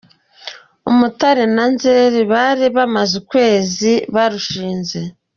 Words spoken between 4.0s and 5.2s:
barushinze.